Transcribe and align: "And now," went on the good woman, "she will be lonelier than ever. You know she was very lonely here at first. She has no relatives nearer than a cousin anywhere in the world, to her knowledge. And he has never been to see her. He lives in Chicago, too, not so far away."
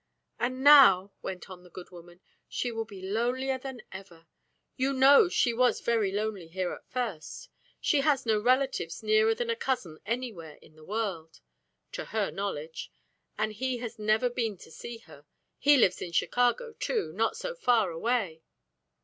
"And 0.39 0.63
now," 0.63 1.11
went 1.21 1.47
on 1.47 1.61
the 1.61 1.69
good 1.69 1.91
woman, 1.91 2.21
"she 2.49 2.71
will 2.71 2.85
be 2.85 3.03
lonelier 3.07 3.59
than 3.59 3.83
ever. 3.91 4.25
You 4.75 4.93
know 4.93 5.29
she 5.29 5.53
was 5.53 5.79
very 5.79 6.11
lonely 6.11 6.47
here 6.47 6.71
at 6.73 6.89
first. 6.89 7.49
She 7.79 8.01
has 8.01 8.25
no 8.25 8.39
relatives 8.39 9.03
nearer 9.03 9.35
than 9.35 9.51
a 9.51 9.55
cousin 9.55 9.99
anywhere 10.03 10.55
in 10.59 10.73
the 10.75 10.83
world, 10.83 11.39
to 11.91 12.05
her 12.05 12.31
knowledge. 12.31 12.91
And 13.37 13.53
he 13.53 13.77
has 13.77 13.99
never 13.99 14.27
been 14.27 14.57
to 14.65 14.71
see 14.71 14.97
her. 15.05 15.27
He 15.59 15.77
lives 15.77 16.01
in 16.01 16.13
Chicago, 16.13 16.73
too, 16.73 17.13
not 17.13 17.37
so 17.37 17.53
far 17.53 17.91
away." 17.91 18.41